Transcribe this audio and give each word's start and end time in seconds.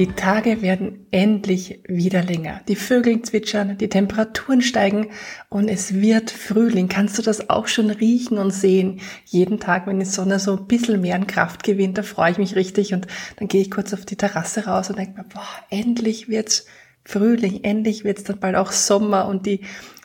Die 0.00 0.06
Tage 0.06 0.62
werden 0.62 1.06
endlich 1.10 1.82
wieder 1.86 2.22
länger. 2.22 2.62
Die 2.68 2.74
Vögel 2.74 3.20
zwitschern, 3.20 3.76
die 3.76 3.90
Temperaturen 3.90 4.62
steigen 4.62 5.08
und 5.50 5.68
es 5.68 5.92
wird 5.92 6.30
Frühling. 6.30 6.88
Kannst 6.88 7.18
du 7.18 7.22
das 7.22 7.50
auch 7.50 7.68
schon 7.68 7.90
riechen 7.90 8.38
und 8.38 8.50
sehen? 8.50 9.02
Jeden 9.26 9.60
Tag, 9.60 9.86
wenn 9.86 10.00
die 10.00 10.06
Sonne 10.06 10.38
so 10.38 10.56
ein 10.56 10.66
bisschen 10.66 11.02
mehr 11.02 11.16
an 11.16 11.26
Kraft 11.26 11.64
gewinnt, 11.64 11.98
da 11.98 12.02
freue 12.02 12.30
ich 12.30 12.38
mich 12.38 12.56
richtig 12.56 12.94
und 12.94 13.08
dann 13.36 13.46
gehe 13.48 13.60
ich 13.60 13.70
kurz 13.70 13.92
auf 13.92 14.06
die 14.06 14.16
Terrasse 14.16 14.64
raus 14.64 14.88
und 14.88 14.98
denke 14.98 15.18
mir, 15.18 15.28
boah, 15.28 15.46
endlich 15.68 16.30
wird's 16.30 16.64
Frühling, 17.04 17.62
endlich 17.62 18.02
wird 18.02 18.16
es 18.16 18.24
dann 18.24 18.40
bald 18.40 18.56
auch 18.56 18.72
Sommer 18.72 19.26
und 19.26 19.44
die 19.44 19.60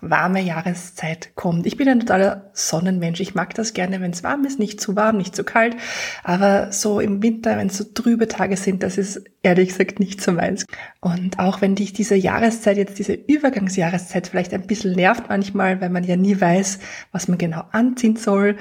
warme 0.10 0.42
Jahreszeit 0.42 1.36
kommt. 1.36 1.66
Ich 1.66 1.78
bin 1.78 1.88
ein 1.90 2.00
totaler 2.00 2.50
Sonnenmensch. 2.54 3.20
Ich 3.20 3.36
mag 3.36 3.54
das 3.54 3.74
gerne, 3.74 4.02
wenn 4.02 4.12
es 4.12 4.24
warm 4.24 4.46
ist, 4.46 4.60
nicht 4.60 4.82
zu 4.82 4.96
warm, 4.96 5.18
nicht 5.18 5.36
zu 5.36 5.44
kalt. 5.44 5.76
Aber 6.24 6.72
so 6.72 7.00
im 7.00 7.22
Winter, 7.22 7.58
wenn 7.58 7.68
es 7.68 7.78
so 7.78 7.84
trübe 7.84 8.28
Tage 8.28 8.58
sind, 8.58 8.84
das 8.84 8.98
ist 8.98 9.24
ehrlich 9.44 9.70
gesagt 9.70 10.00
nicht 10.00 10.22
so 10.22 10.32
meins. 10.32 10.66
Und 11.02 11.40
auch 11.40 11.62
wenn 11.62 11.76
dich 11.76 11.94
diese 11.94 12.16
Jahreszeit, 12.16 12.78
jetzt 12.78 13.00
diese 13.00 13.14
Übergangsjahreszeit 13.14 14.28
vielleicht 14.28 14.54
ein 14.54 14.68
bisschen 14.68 14.94
nervt 14.94 15.30
manchmal, 15.30 15.82
weil 15.82 15.90
man 15.90 16.04
ja 16.04 16.16
nie 16.16 16.40
weiß, 16.40 16.80
was 17.12 17.28
man 17.28 17.38
genau 17.38 17.64
anziehen 17.72 18.16
soll, 18.16 18.58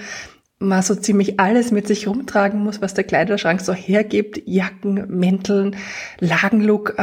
man 0.58 0.82
so 0.82 0.94
ziemlich 0.94 1.40
alles 1.40 1.72
mit 1.72 1.86
sich 1.86 2.06
rumtragen 2.06 2.60
muss, 2.62 2.80
was 2.80 2.94
der 2.94 3.04
Kleiderschrank 3.04 3.60
so 3.60 3.72
hergibt. 3.72 4.40
Jacken, 4.46 5.06
Mänteln, 5.08 5.76
Lagenlook. 6.20 6.96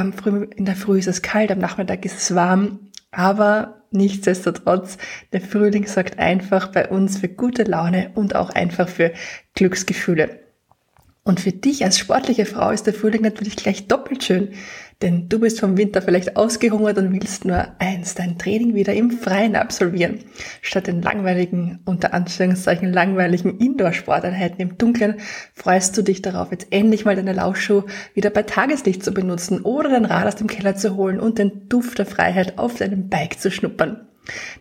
In 0.55 0.65
der 0.65 0.75
Früh 0.75 0.99
ist 0.99 1.07
es 1.07 1.21
kalt, 1.21 1.51
am 1.51 1.59
Nachmittag 1.59 2.05
ist 2.05 2.17
es 2.17 2.35
warm. 2.35 2.91
Aber 3.11 3.80
nichtsdestotrotz, 3.91 4.97
der 5.33 5.41
Frühling 5.41 5.87
sorgt 5.87 6.19
einfach 6.19 6.67
bei 6.67 6.89
uns 6.89 7.17
für 7.17 7.29
gute 7.29 7.63
Laune 7.63 8.11
und 8.15 8.35
auch 8.35 8.49
einfach 8.49 8.89
für 8.89 9.13
Glücksgefühle. 9.53 10.39
Und 11.23 11.39
für 11.39 11.51
dich 11.51 11.83
als 11.83 11.99
sportliche 11.99 12.45
Frau 12.45 12.71
ist 12.71 12.87
der 12.87 12.93
Frühling 12.93 13.21
natürlich 13.21 13.55
gleich 13.55 13.87
doppelt 13.87 14.23
schön, 14.23 14.53
denn 15.01 15.29
du 15.29 15.39
bist 15.39 15.59
vom 15.59 15.77
Winter 15.77 16.01
vielleicht 16.01 16.37
ausgehungert 16.37 16.97
und 16.97 17.11
willst 17.11 17.45
nur 17.45 17.67
eins, 17.79 18.15
dein 18.15 18.37
Training 18.37 18.75
wieder 18.75 18.93
im 18.93 19.11
Freien 19.11 19.55
absolvieren. 19.55 20.19
Statt 20.61 20.87
den 20.87 21.01
langweiligen, 21.01 21.79
unter 21.85 22.13
Anführungszeichen 22.13 22.93
langweiligen 22.93 23.57
Indoor-Sporteinheiten 23.57 24.59
im 24.59 24.77
Dunkeln, 24.77 25.15
freust 25.53 25.97
du 25.97 26.01
dich 26.01 26.21
darauf, 26.21 26.51
jetzt 26.51 26.67
endlich 26.71 27.05
mal 27.05 27.15
deine 27.15 27.33
Laufschuhe 27.33 27.85
wieder 28.13 28.29
bei 28.29 28.43
Tageslicht 28.43 29.03
zu 29.03 29.11
benutzen 29.11 29.61
oder 29.61 29.89
dein 29.89 30.05
Rad 30.05 30.27
aus 30.27 30.35
dem 30.35 30.47
Keller 30.47 30.75
zu 30.75 30.95
holen 30.95 31.19
und 31.19 31.39
den 31.39 31.67
Duft 31.69 31.97
der 31.97 32.05
Freiheit 32.05 32.57
auf 32.57 32.75
deinem 32.75 33.09
Bike 33.09 33.39
zu 33.39 33.49
schnuppern. 33.49 34.07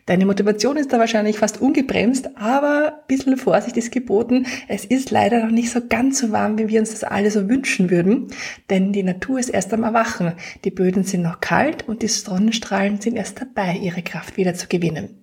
Deine 0.06 0.26
Motivation 0.26 0.76
ist 0.76 0.92
da 0.92 0.98
wahrscheinlich 0.98 1.38
fast 1.38 1.60
ungebremst, 1.60 2.36
aber 2.36 2.94
ein 2.94 3.06
bisschen 3.06 3.36
Vorsicht 3.36 3.76
ist 3.76 3.92
geboten. 3.92 4.46
Es 4.68 4.84
ist 4.84 5.10
leider 5.10 5.44
noch 5.44 5.52
nicht 5.52 5.70
so 5.70 5.80
ganz 5.86 6.18
so 6.18 6.32
warm, 6.32 6.58
wie 6.58 6.68
wir 6.68 6.80
uns 6.80 6.90
das 6.90 7.04
alle 7.04 7.30
so 7.30 7.48
wünschen 7.48 7.90
würden, 7.90 8.28
denn 8.70 8.92
die 8.92 9.02
Natur 9.02 9.38
ist 9.38 9.50
erst 9.50 9.72
am 9.72 9.84
Erwachen. 9.84 10.32
Die 10.64 10.70
Böden 10.70 11.04
sind 11.04 11.22
noch 11.22 11.40
kalt 11.40 11.86
und 11.86 12.02
die 12.02 12.08
Sonnenstrahlen 12.08 13.00
sind 13.00 13.16
erst 13.16 13.40
dabei, 13.40 13.76
ihre 13.76 14.02
Kraft 14.02 14.36
wieder 14.36 14.54
zu 14.54 14.66
gewinnen. 14.68 15.19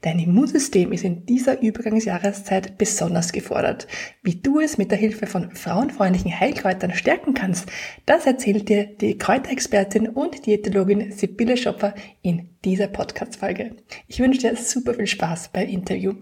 Dein 0.00 0.18
Immunsystem 0.18 0.92
ist 0.92 1.04
in 1.04 1.26
dieser 1.26 1.60
Übergangsjahreszeit 1.62 2.78
besonders 2.78 3.32
gefordert. 3.32 3.86
Wie 4.22 4.36
du 4.36 4.60
es 4.60 4.78
mit 4.78 4.90
der 4.90 4.98
Hilfe 4.98 5.26
von 5.26 5.50
frauenfreundlichen 5.52 6.38
Heilkräutern 6.38 6.92
stärken 6.92 7.34
kannst, 7.34 7.70
das 8.06 8.26
erzählt 8.26 8.68
dir 8.68 8.84
die 8.84 9.18
Kräuterexpertin 9.18 10.08
und 10.08 10.46
Diätologin 10.46 11.12
Sibylle 11.12 11.56
Schopper 11.56 11.94
in 12.22 12.50
dieser 12.64 12.88
Podcast-Folge. 12.88 13.76
Ich 14.08 14.20
wünsche 14.20 14.40
dir 14.40 14.56
super 14.56 14.94
viel 14.94 15.06
Spaß 15.06 15.50
beim 15.52 15.68
Interview. 15.68 16.14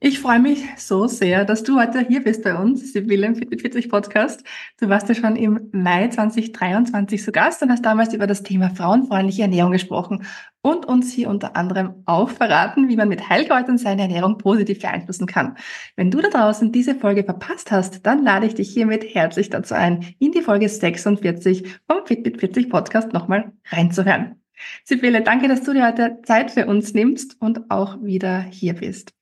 Ich 0.00 0.20
freue 0.20 0.38
mich 0.38 0.64
so 0.76 1.08
sehr, 1.08 1.44
dass 1.44 1.64
du 1.64 1.76
heute 1.76 1.98
hier 2.06 2.22
bist 2.22 2.44
bei 2.44 2.54
uns, 2.54 2.92
Sibylle 2.92 3.26
im 3.26 3.34
Fit 3.34 3.50
mit 3.50 3.62
40 3.62 3.88
Podcast. 3.88 4.44
Du 4.78 4.88
warst 4.88 5.08
ja 5.08 5.14
schon 5.16 5.34
im 5.34 5.70
Mai 5.72 6.06
2023 6.06 7.20
zu 7.20 7.32
Gast 7.32 7.64
und 7.64 7.72
hast 7.72 7.84
damals 7.84 8.14
über 8.14 8.28
das 8.28 8.44
Thema 8.44 8.70
frauenfreundliche 8.70 9.42
Ernährung 9.42 9.72
gesprochen 9.72 10.24
und 10.62 10.86
uns 10.86 11.12
hier 11.12 11.28
unter 11.28 11.56
anderem 11.56 12.04
auch 12.06 12.30
verraten, 12.30 12.88
wie 12.88 12.94
man 12.94 13.08
mit 13.08 13.28
Heilkräutern 13.28 13.76
seine 13.76 14.02
Ernährung 14.02 14.38
positiv 14.38 14.78
beeinflussen 14.78 15.26
kann. 15.26 15.56
Wenn 15.96 16.12
du 16.12 16.20
da 16.20 16.28
draußen 16.28 16.70
diese 16.70 16.94
Folge 16.94 17.24
verpasst 17.24 17.72
hast, 17.72 18.06
dann 18.06 18.22
lade 18.22 18.46
ich 18.46 18.54
dich 18.54 18.70
hiermit 18.70 19.02
herzlich 19.02 19.50
dazu 19.50 19.74
ein, 19.74 20.14
in 20.20 20.30
die 20.30 20.42
Folge 20.42 20.68
46 20.68 21.76
vom 21.90 22.06
Fit 22.06 22.24
mit 22.24 22.38
40 22.38 22.70
Podcast 22.70 23.12
nochmal 23.12 23.50
reinzuhören. 23.72 24.36
Sibylle, 24.84 25.22
danke, 25.22 25.48
dass 25.48 25.64
du 25.64 25.72
dir 25.72 25.84
heute 25.84 26.18
Zeit 26.22 26.52
für 26.52 26.66
uns 26.66 26.94
nimmst 26.94 27.36
und 27.40 27.68
auch 27.68 28.00
wieder 28.00 28.42
hier 28.42 28.74
bist. 28.74 29.17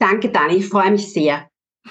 Danke, 0.00 0.30
Dani, 0.30 0.54
ich 0.56 0.66
freue 0.66 0.90
mich 0.90 1.12
sehr. 1.12 1.48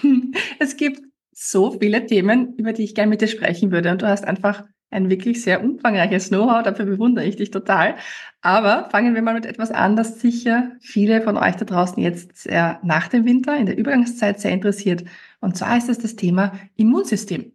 Es 0.59 0.75
gibt 0.75 1.01
so 1.31 1.71
viele 1.79 2.05
Themen, 2.05 2.55
über 2.57 2.73
die 2.73 2.83
ich 2.83 2.95
gerne 2.95 3.09
mit 3.09 3.21
dir 3.21 3.27
sprechen 3.27 3.71
würde. 3.71 3.91
Und 3.91 4.01
du 4.01 4.07
hast 4.07 4.25
einfach 4.25 4.63
ein 4.89 5.09
wirklich 5.09 5.43
sehr 5.43 5.63
umfangreiches 5.63 6.29
Know-how, 6.29 6.63
dafür 6.63 6.85
bewundere 6.85 7.25
ich 7.25 7.35
dich 7.35 7.51
total. 7.51 7.95
Aber 8.41 8.89
fangen 8.89 9.13
wir 9.13 9.21
mal 9.21 9.35
mit 9.35 9.45
etwas 9.45 9.69
an, 9.69 9.95
das 9.95 10.19
sicher 10.19 10.71
viele 10.81 11.21
von 11.21 11.37
euch 11.37 11.55
da 11.55 11.65
draußen 11.65 12.01
jetzt 12.01 12.35
sehr 12.35 12.79
nach 12.83 13.07
dem 13.07 13.25
Winter, 13.25 13.55
in 13.55 13.67
der 13.67 13.77
Übergangszeit 13.77 14.39
sehr 14.39 14.51
interessiert. 14.51 15.03
Und 15.39 15.55
zwar 15.55 15.77
ist 15.77 15.89
es 15.89 15.99
das 15.99 16.15
Thema 16.15 16.53
Immunsystem. 16.75 17.53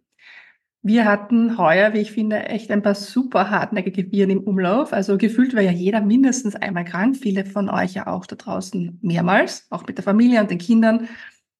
Wir 0.87 1.05
hatten 1.05 1.57
heuer, 1.57 1.95
wie 1.95 1.97
ich 1.97 2.11
finde, 2.11 2.43
echt 2.43 2.69
ein 2.69 2.83
paar 2.83 2.93
super 2.93 3.49
hartnäckige 3.49 4.11
Viren 4.11 4.29
im 4.29 4.41
Umlauf. 4.41 4.93
Also 4.93 5.17
gefühlt 5.17 5.55
war 5.55 5.63
ja 5.63 5.71
jeder 5.71 5.99
mindestens 5.99 6.55
einmal 6.55 6.85
krank. 6.85 7.17
Viele 7.17 7.43
von 7.43 7.71
euch 7.71 7.95
ja 7.95 8.05
auch 8.05 8.27
da 8.27 8.35
draußen 8.35 8.99
mehrmals, 9.01 9.65
auch 9.71 9.87
mit 9.87 9.97
der 9.97 10.03
Familie 10.03 10.41
und 10.41 10.51
den 10.51 10.59
Kindern, 10.59 11.09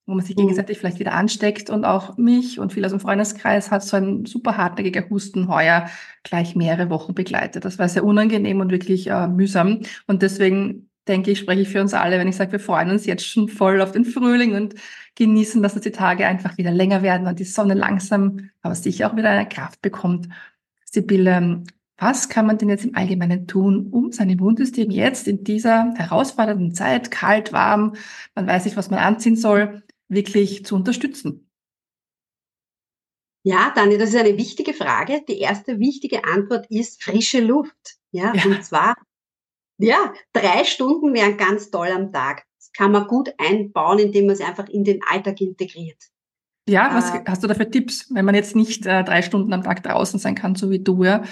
wo 0.05 0.13
man 0.13 0.23
sich 0.23 0.35
mhm. 0.35 0.41
gegenseitig 0.41 0.77
vielleicht 0.77 0.99
wieder 0.99 1.13
ansteckt. 1.13 1.71
Und 1.71 1.85
auch 1.85 2.17
mich 2.17 2.59
und 2.59 2.71
viele 2.71 2.85
aus 2.85 2.91
dem 2.91 2.99
Freundeskreis 2.99 3.71
hat 3.71 3.81
so 3.81 3.97
ein 3.97 4.27
super 4.27 4.57
hartnäckiger 4.57 5.09
Husten 5.09 5.47
heuer 5.47 5.89
gleich 6.21 6.55
mehrere 6.55 6.91
Wochen 6.91 7.15
begleitet. 7.15 7.65
Das 7.65 7.79
war 7.79 7.89
sehr 7.89 8.03
unangenehm 8.03 8.59
und 8.59 8.69
wirklich 8.69 9.07
äh, 9.07 9.27
mühsam. 9.27 9.79
Und 10.05 10.21
deswegen 10.21 10.91
denke 11.07 11.31
ich, 11.31 11.39
spreche 11.39 11.61
ich 11.61 11.69
für 11.69 11.81
uns 11.81 11.93
alle, 11.93 12.19
wenn 12.19 12.27
ich 12.27 12.35
sage, 12.35 12.53
wir 12.53 12.59
freuen 12.59 12.89
uns 12.89 13.05
jetzt 13.05 13.27
schon 13.27 13.47
voll 13.47 13.81
auf 13.81 13.91
den 13.91 14.05
Frühling 14.05 14.55
und 14.55 14.75
genießen, 15.15 15.61
dass 15.63 15.79
die 15.79 15.91
Tage 15.91 16.27
einfach 16.27 16.57
wieder 16.57 16.71
länger 16.71 17.01
werden 17.01 17.27
und 17.27 17.39
die 17.39 17.43
Sonne 17.45 17.73
langsam, 17.73 18.49
aber 18.61 18.75
sicher 18.75 19.09
auch 19.09 19.15
wieder 19.15 19.29
eine 19.29 19.47
Kraft 19.47 19.81
bekommt. 19.81 20.27
Sibylle, 20.85 21.63
was 21.97 22.27
kann 22.27 22.45
man 22.45 22.57
denn 22.57 22.69
jetzt 22.69 22.85
im 22.85 22.95
Allgemeinen 22.95 23.47
tun, 23.47 23.87
um 23.91 24.11
sein 24.11 24.29
Immunsystem 24.29 24.91
jetzt 24.91 25.27
in 25.27 25.43
dieser 25.43 25.93
herausfordernden 25.95 26.73
Zeit, 26.73 27.11
kalt, 27.11 27.53
warm, 27.53 27.95
man 28.33 28.47
weiß 28.47 28.65
nicht, 28.65 28.75
was 28.75 28.89
man 28.89 28.99
anziehen 28.99 29.37
soll, 29.37 29.83
wirklich 30.09 30.65
zu 30.65 30.75
unterstützen? 30.75 31.49
Ja, 33.43 33.71
Dani, 33.75 33.97
das 33.97 34.09
ist 34.09 34.15
eine 34.15 34.37
wichtige 34.37 34.73
Frage. 34.73 35.21
Die 35.27 35.39
erste 35.39 35.79
wichtige 35.79 36.25
Antwort 36.25 36.65
ist 36.69 37.03
frische 37.03 37.41
Luft. 37.41 37.97
Ja, 38.11 38.33
ja. 38.33 38.43
und 38.45 38.65
zwar 38.65 38.95
ja, 39.77 40.13
drei 40.33 40.63
Stunden 40.63 41.13
wären 41.13 41.37
ganz 41.37 41.69
toll 41.69 41.89
am 41.93 42.11
Tag. 42.11 42.45
Das 42.57 42.71
kann 42.73 42.91
man 42.91 43.07
gut 43.07 43.29
einbauen, 43.37 43.99
indem 43.99 44.27
man 44.27 44.35
es 44.35 44.41
einfach 44.41 44.67
in 44.69 44.83
den 44.83 45.01
Alltag 45.07 45.41
integriert. 45.41 46.01
Ja, 46.67 46.95
was 46.95 47.13
äh, 47.13 47.23
hast 47.27 47.43
du 47.43 47.47
da 47.47 47.53
für 47.53 47.69
Tipps, 47.69 48.09
wenn 48.13 48.25
man 48.25 48.35
jetzt 48.35 48.55
nicht 48.55 48.85
äh, 48.85 49.03
drei 49.03 49.21
Stunden 49.21 49.53
am 49.53 49.63
Tag 49.63 49.83
draußen 49.83 50.19
sein 50.19 50.35
kann, 50.35 50.55
so 50.55 50.69
wie 50.71 50.79
du, 50.79 51.03
ja? 51.03 51.23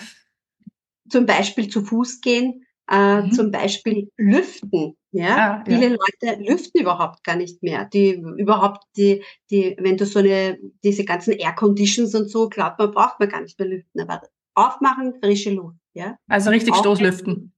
Zum 1.09 1.25
Beispiel 1.25 1.69
zu 1.69 1.83
Fuß 1.83 2.21
gehen, 2.21 2.65
äh, 2.89 3.21
mhm. 3.21 3.31
zum 3.31 3.51
Beispiel 3.51 4.09
lüften. 4.17 4.95
Ja? 5.11 5.37
Ah, 5.37 5.63
Viele 5.65 5.89
ja. 5.89 5.95
Leute 5.95 6.41
lüften 6.43 6.81
überhaupt 6.81 7.23
gar 7.23 7.35
nicht 7.35 7.61
mehr. 7.63 7.85
Die 7.85 8.13
überhaupt 8.37 8.83
die, 8.97 9.23
die, 9.51 9.75
wenn 9.79 9.97
du 9.97 10.05
so 10.05 10.19
eine, 10.19 10.57
diese 10.83 11.05
ganzen 11.05 11.33
Air 11.33 11.53
Conditions 11.53 12.15
und 12.15 12.29
so, 12.29 12.49
glaubt 12.49 12.79
man, 12.79 12.91
braucht 12.91 13.19
man 13.19 13.29
gar 13.29 13.41
nicht 13.41 13.57
mehr 13.59 13.67
lüften. 13.67 14.01
Aber 14.01 14.21
aufmachen, 14.55 15.13
frische 15.21 15.51
Luft. 15.51 15.77
Ja? 15.93 16.17
Also 16.27 16.49
richtig 16.49 16.75
Stoßlüften. 16.75 17.53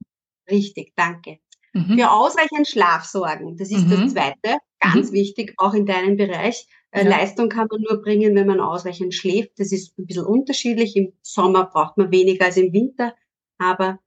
Richtig, 0.49 0.93
danke. 0.95 1.39
Mhm. 1.73 1.97
Für 1.97 2.11
ausreichend 2.11 2.67
Schlaf 2.67 3.05
sorgen, 3.05 3.57
das 3.57 3.69
ist 3.69 3.87
mhm. 3.87 3.91
das 3.91 4.13
Zweite, 4.13 4.57
ganz 4.79 5.09
mhm. 5.09 5.13
wichtig, 5.13 5.53
auch 5.57 5.73
in 5.73 5.85
deinem 5.85 6.17
Bereich. 6.17 6.67
Äh, 6.91 7.03
ja. 7.03 7.09
Leistung 7.09 7.49
kann 7.49 7.67
man 7.69 7.81
nur 7.81 8.01
bringen, 8.01 8.35
wenn 8.35 8.47
man 8.47 8.61
ausreichend 8.61 9.13
schläft. 9.13 9.59
Das 9.59 9.71
ist 9.71 9.97
ein 9.97 10.05
bisschen 10.05 10.25
unterschiedlich. 10.25 10.95
Im 10.95 11.13
Sommer 11.21 11.65
braucht 11.65 11.97
man 11.97 12.11
weniger 12.11 12.45
als 12.45 12.57
im 12.57 12.71
Winter, 12.71 13.13
aber 13.57 13.99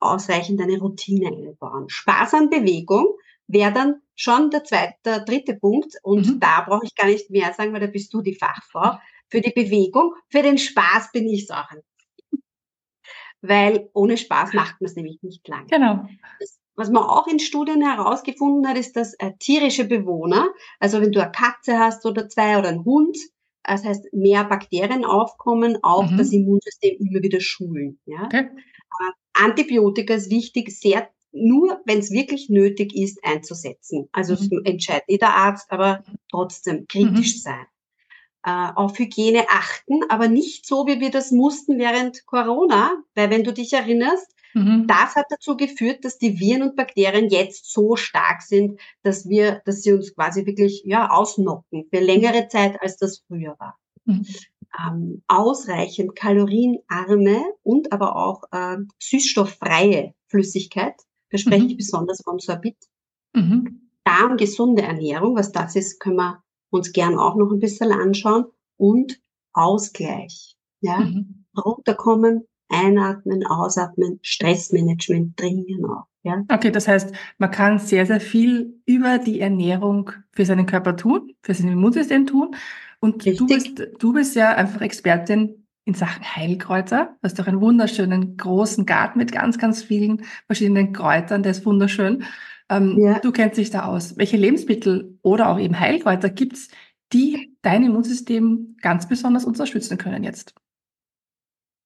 ausreichend 0.00 0.60
eine 0.60 0.78
Routine 0.78 1.28
einbauen. 1.28 1.88
Spaß 1.88 2.34
an 2.34 2.50
Bewegung, 2.50 3.06
wäre 3.46 3.72
dann 3.72 4.02
schon 4.14 4.50
der 4.50 4.64
zweite, 4.64 4.94
der 5.04 5.20
dritte 5.20 5.54
Punkt. 5.54 5.94
Und 6.02 6.26
mhm. 6.26 6.40
da 6.40 6.62
brauche 6.62 6.84
ich 6.84 6.94
gar 6.94 7.06
nicht 7.06 7.30
mehr 7.30 7.52
sagen, 7.54 7.72
weil 7.72 7.80
da 7.80 7.86
bist 7.86 8.12
du 8.12 8.22
die 8.22 8.34
Fachfrau. 8.34 8.98
Für 9.28 9.40
die 9.40 9.50
Bewegung, 9.50 10.14
für 10.28 10.42
den 10.42 10.58
Spaß 10.58 11.10
bin 11.12 11.26
ich 11.26 11.44
es 11.44 11.50
auch. 11.50 11.68
Weil 13.42 13.90
ohne 13.92 14.16
Spaß 14.16 14.54
macht 14.54 14.80
man 14.80 14.88
es 14.88 14.96
nämlich 14.96 15.22
nicht 15.22 15.46
lange. 15.48 15.66
Genau. 15.66 16.08
Das, 16.38 16.60
was 16.74 16.90
man 16.90 17.02
auch 17.02 17.26
in 17.26 17.38
Studien 17.38 17.82
herausgefunden 17.82 18.66
hat, 18.68 18.78
ist, 18.78 18.96
dass 18.96 19.14
äh, 19.14 19.32
tierische 19.38 19.84
Bewohner, 19.84 20.48
also 20.80 21.00
wenn 21.00 21.12
du 21.12 21.20
eine 21.20 21.32
Katze 21.32 21.78
hast 21.78 22.06
oder 22.06 22.28
zwei 22.28 22.58
oder 22.58 22.68
einen 22.68 22.84
Hund, 22.84 23.16
das 23.64 23.84
heißt, 23.84 24.12
mehr 24.12 24.44
Bakterien 24.44 25.04
aufkommen, 25.04 25.78
auch 25.82 26.10
mhm. 26.10 26.16
das 26.16 26.32
Immunsystem 26.32 26.96
immer 26.98 27.22
wieder 27.22 27.40
schulen. 27.40 27.98
Ja? 28.06 28.24
Okay. 28.24 28.48
Äh, 28.48 29.12
Antibiotika 29.34 30.14
ist 30.14 30.30
wichtig, 30.30 30.70
sehr 30.78 31.08
nur, 31.32 31.80
wenn 31.86 31.98
es 31.98 32.10
wirklich 32.10 32.48
nötig 32.50 32.94
ist, 32.94 33.24
einzusetzen. 33.24 34.08
Also 34.12 34.34
mhm. 34.34 34.62
entscheidet 34.64 35.04
jeder 35.08 35.34
Arzt, 35.34 35.70
aber 35.70 36.04
trotzdem 36.30 36.86
kritisch 36.88 37.36
mhm. 37.36 37.40
sein. 37.40 37.66
Äh, 38.44 38.72
auf 38.74 38.98
Hygiene 38.98 39.44
achten, 39.48 40.00
aber 40.08 40.26
nicht 40.26 40.66
so, 40.66 40.86
wie 40.88 40.98
wir 40.98 41.10
das 41.10 41.30
mussten 41.30 41.78
während 41.78 42.26
Corona, 42.26 42.92
weil 43.14 43.30
wenn 43.30 43.44
du 43.44 43.52
dich 43.52 43.72
erinnerst, 43.72 44.32
Mhm. 44.54 44.86
Das 44.86 45.16
hat 45.16 45.26
dazu 45.30 45.56
geführt, 45.56 46.04
dass 46.04 46.18
die 46.18 46.38
Viren 46.38 46.62
und 46.62 46.76
Bakterien 46.76 47.28
jetzt 47.28 47.72
so 47.72 47.96
stark 47.96 48.42
sind, 48.42 48.78
dass 49.02 49.28
wir, 49.28 49.62
dass 49.64 49.82
sie 49.82 49.92
uns 49.92 50.14
quasi 50.14 50.46
wirklich 50.46 50.82
ja 50.84 51.10
ausnocken 51.10 51.86
für 51.90 52.00
längere 52.00 52.48
Zeit, 52.48 52.80
als 52.80 52.96
das 52.96 53.22
früher 53.26 53.56
war. 53.58 53.78
Mhm. 54.04 54.26
Ähm, 54.78 55.22
ausreichend 55.28 56.16
kalorienarme 56.16 57.42
und 57.62 57.92
aber 57.92 58.16
auch 58.16 58.42
äh, 58.52 58.78
süßstofffreie 58.98 60.14
Flüssigkeit, 60.28 60.94
da 61.30 61.38
spreche 61.38 61.64
mhm. 61.64 61.70
ich 61.70 61.76
besonders 61.76 62.22
vom 62.24 62.38
Sorbit. 62.38 62.76
Mhm. 63.34 63.90
Darmgesunde 64.04 64.82
Ernährung, 64.82 65.36
was 65.36 65.52
das 65.52 65.76
ist, 65.76 66.00
können 66.00 66.16
wir 66.16 66.42
uns 66.72 66.92
gern 66.92 67.18
auch 67.18 67.36
noch 67.36 67.52
ein 67.52 67.60
bisschen 67.60 67.92
anschauen. 67.92 68.46
Und 68.76 69.20
Ausgleich. 69.52 70.56
Ja, 70.80 70.98
mhm. 70.98 71.44
runterkommen, 71.56 72.48
Einatmen, 72.68 73.46
Ausatmen, 73.46 74.18
Stressmanagement 74.22 75.36
trainieren 75.36 75.84
auch. 75.84 76.06
Ja? 76.24 76.42
Okay, 76.48 76.70
das 76.70 76.88
heißt, 76.88 77.14
man 77.38 77.50
kann 77.50 77.78
sehr, 77.78 78.06
sehr 78.06 78.20
viel 78.20 78.80
über 78.86 79.18
die 79.18 79.40
Ernährung 79.40 80.10
für 80.32 80.44
seinen 80.44 80.66
Körper 80.66 80.96
tun, 80.96 81.34
für 81.42 81.54
sein 81.54 81.68
Immunsystem 81.68 82.26
tun. 82.26 82.56
Und 83.00 83.26
du 83.26 83.46
bist, 83.46 83.82
du 83.98 84.12
bist 84.12 84.34
ja 84.34 84.54
einfach 84.54 84.80
Expertin 84.80 85.66
in 85.84 85.94
Sachen 85.94 86.24
Heilkräuter. 86.24 87.16
Du 87.20 87.28
hast 87.28 87.40
auch 87.40 87.46
einen 87.46 87.60
wunderschönen 87.60 88.36
großen 88.36 88.86
Garten 88.86 89.18
mit 89.18 89.32
ganz, 89.32 89.58
ganz 89.58 89.82
vielen 89.82 90.24
verschiedenen 90.46 90.92
Kräutern. 90.92 91.42
Der 91.42 91.52
ist 91.52 91.66
wunderschön. 91.66 92.24
Ähm, 92.72 92.98
ja. 92.98 93.18
Du 93.18 93.32
kennst 93.32 93.58
dich 93.58 93.70
da 93.70 93.86
aus. 93.86 94.16
Welche 94.16 94.36
Lebensmittel 94.36 95.18
oder 95.22 95.50
auch 95.50 95.58
eben 95.58 95.78
Heilkräuter 95.78 96.30
gibt's, 96.30 96.68
die 97.12 97.56
dein 97.62 97.84
Immunsystem 97.84 98.76
ganz 98.80 99.08
besonders 99.08 99.44
unterstützen 99.44 99.98
können 99.98 100.24
jetzt? 100.24 100.54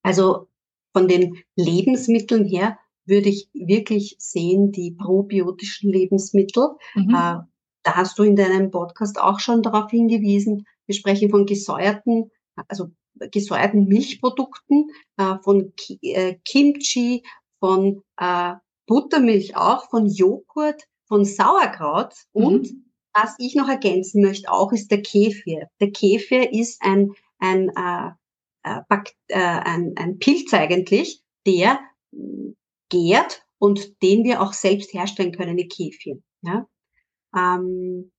Also 0.03 0.47
von 0.93 1.07
den 1.07 1.43
Lebensmitteln 1.55 2.45
her 2.45 2.79
würde 3.05 3.29
ich 3.29 3.49
wirklich 3.53 4.15
sehen, 4.19 4.71
die 4.71 4.91
probiotischen 4.91 5.91
Lebensmittel. 5.91 6.69
Mhm. 6.95 7.09
Äh, 7.09 7.39
da 7.83 7.95
hast 7.95 8.17
du 8.19 8.23
in 8.23 8.35
deinem 8.35 8.71
Podcast 8.71 9.19
auch 9.19 9.39
schon 9.39 9.61
darauf 9.61 9.91
hingewiesen. 9.91 10.65
Wir 10.85 10.95
sprechen 10.95 11.29
von 11.29 11.45
gesäuerten, 11.45 12.31
also 12.67 12.87
gesäuerten 13.31 13.85
Milchprodukten, 13.85 14.89
äh, 15.17 15.35
von 15.43 15.73
Ki 15.75 15.99
äh, 16.01 16.37
Kimchi, 16.45 17.23
von 17.59 18.03
äh, 18.17 18.53
Buttermilch 18.87 19.55
auch, 19.55 19.89
von 19.89 20.07
Joghurt, 20.07 20.83
von 21.07 21.25
Sauerkraut 21.25 22.13
mhm. 22.33 22.45
und 22.45 22.69
was 23.13 23.35
ich 23.39 23.55
noch 23.55 23.67
ergänzen 23.67 24.21
möchte 24.21 24.51
auch 24.51 24.71
ist 24.71 24.91
der 24.91 25.01
Kefir. 25.01 25.67
Der 25.79 25.91
Kefir 25.91 26.53
ist 26.53 26.81
ein, 26.81 27.11
ein 27.39 27.69
äh, 27.69 28.11
äh, 28.63 28.81
äh, 29.29 29.37
ein, 29.37 29.93
ein 29.95 30.19
Pilz 30.19 30.53
eigentlich, 30.53 31.23
der 31.45 31.79
gärt 32.89 33.43
und 33.59 34.01
den 34.03 34.23
wir 34.23 34.41
auch 34.41 34.53
selbst 34.53 34.93
herstellen 34.93 35.31
können, 35.31 35.57
die 35.57 35.67
Kefir. 35.67 36.21
Ja? 36.41 36.67
Ähm, 37.35 38.11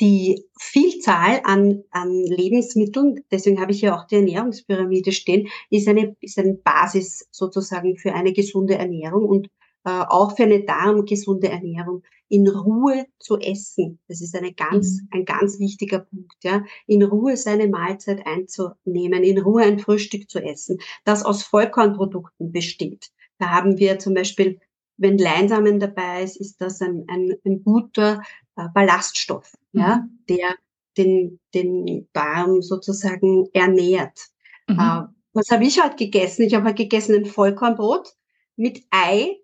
die 0.00 0.44
Vielzahl 0.58 1.40
an, 1.44 1.82
an 1.90 2.10
Lebensmitteln, 2.10 3.24
deswegen 3.30 3.60
habe 3.60 3.72
ich 3.72 3.80
ja 3.80 3.96
auch 3.96 4.06
die 4.06 4.16
Ernährungspyramide 4.16 5.12
stehen, 5.12 5.48
ist 5.70 5.88
eine, 5.88 6.14
ist 6.20 6.38
eine 6.38 6.54
Basis 6.54 7.26
sozusagen 7.30 7.96
für 7.96 8.12
eine 8.12 8.32
gesunde 8.32 8.74
Ernährung 8.74 9.24
und 9.24 9.48
auch 9.90 10.36
für 10.36 10.44
eine 10.44 10.64
darmgesunde 10.64 11.48
Ernährung 11.48 12.02
in 12.28 12.48
Ruhe 12.48 13.06
zu 13.18 13.38
essen. 13.38 14.00
Das 14.08 14.20
ist 14.20 14.34
eine 14.34 14.52
ganz, 14.52 15.02
mhm. 15.02 15.08
ein 15.12 15.24
ganz 15.24 15.58
wichtiger 15.58 16.00
Punkt, 16.00 16.36
ja. 16.42 16.64
In 16.86 17.02
Ruhe 17.02 17.36
seine 17.36 17.68
Mahlzeit 17.68 18.26
einzunehmen, 18.26 19.22
in 19.22 19.38
Ruhe 19.38 19.62
ein 19.62 19.78
Frühstück 19.78 20.28
zu 20.28 20.40
essen, 20.40 20.78
das 21.04 21.24
aus 21.24 21.44
Vollkornprodukten 21.44 22.52
besteht. 22.52 23.10
Da 23.38 23.50
haben 23.50 23.78
wir 23.78 23.98
zum 23.98 24.14
Beispiel, 24.14 24.58
wenn 24.96 25.18
Leinsamen 25.18 25.78
dabei 25.78 26.24
ist, 26.24 26.36
ist 26.36 26.60
das 26.60 26.80
ein, 26.80 27.04
ein, 27.08 27.34
ein 27.44 27.62
guter 27.62 28.22
äh, 28.56 28.68
Ballaststoff, 28.74 29.52
mhm. 29.72 29.80
ja, 29.80 30.08
der 30.28 30.54
den, 30.96 31.38
den 31.54 32.08
Darm 32.12 32.62
sozusagen 32.62 33.46
ernährt. 33.52 34.18
Mhm. 34.66 34.78
Äh, 34.78 35.02
was 35.32 35.50
habe 35.50 35.64
ich 35.64 35.82
heute 35.82 35.96
gegessen? 35.96 36.42
Ich 36.42 36.54
habe 36.54 36.64
heute 36.64 36.82
gegessen 36.82 37.14
ein 37.14 37.26
Vollkornbrot 37.26 38.14
mit 38.56 38.82
Ei, 38.90 39.36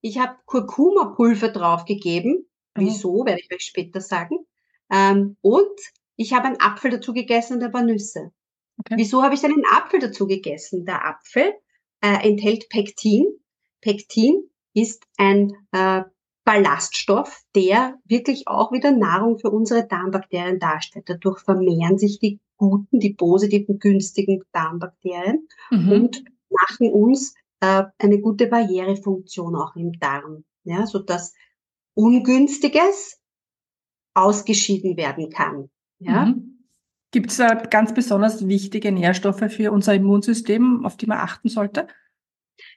ich 0.00 0.18
habe 0.18 0.36
Kurkuma-Pulver 0.46 1.48
draufgegeben. 1.48 2.46
Mhm. 2.76 2.80
Wieso, 2.80 3.24
werde 3.24 3.40
ich 3.40 3.52
euch 3.52 3.64
später 3.64 4.00
sagen. 4.00 4.46
Ähm, 4.90 5.36
und 5.40 5.78
ich 6.16 6.32
habe 6.32 6.46
einen 6.46 6.60
Apfel 6.60 6.90
dazu 6.90 7.12
gegessen 7.12 7.54
und 7.54 7.62
ein 7.62 7.72
paar 7.72 7.82
Nüsse. 7.82 8.32
Okay. 8.78 8.94
Wieso 8.96 9.22
habe 9.22 9.34
ich 9.34 9.40
denn 9.40 9.52
einen 9.52 9.64
Apfel 9.66 10.00
dazu 10.00 10.26
gegessen? 10.26 10.84
Der 10.84 11.06
Apfel 11.06 11.54
äh, 12.00 12.28
enthält 12.28 12.68
Pektin. 12.68 13.26
Pektin 13.80 14.50
ist 14.74 15.04
ein 15.16 15.52
äh, 15.72 16.02
Ballaststoff, 16.44 17.42
der 17.54 17.98
wirklich 18.04 18.46
auch 18.46 18.72
wieder 18.72 18.92
Nahrung 18.92 19.38
für 19.38 19.50
unsere 19.50 19.86
Darmbakterien 19.86 20.58
darstellt. 20.58 21.08
Dadurch 21.08 21.40
vermehren 21.40 21.98
sich 21.98 22.18
die 22.20 22.38
guten, 22.56 23.00
die 23.00 23.14
positiven, 23.14 23.78
günstigen 23.78 24.42
Darmbakterien 24.52 25.48
mhm. 25.70 25.92
und 25.92 26.24
machen 26.48 26.92
uns 26.92 27.34
äh, 27.60 27.84
eine 27.98 28.20
gute 28.20 28.46
Barrierefunktion 28.46 29.56
auch 29.56 29.76
im 29.76 29.92
Darm, 29.98 30.44
ja, 30.64 30.86
so 30.86 30.98
dass 30.98 31.34
Ungünstiges 31.94 33.18
ausgeschieden 34.14 34.96
werden 34.96 35.30
kann. 35.30 35.70
Ja. 35.98 36.26
Mhm. 36.26 36.56
Gibt 37.12 37.30
es 37.30 37.38
da 37.38 37.54
ganz 37.54 37.94
besonders 37.94 38.46
wichtige 38.46 38.92
Nährstoffe 38.92 39.50
für 39.50 39.72
unser 39.72 39.94
Immunsystem, 39.94 40.84
auf 40.84 40.96
die 40.96 41.06
man 41.06 41.18
achten 41.18 41.48
sollte? 41.48 41.86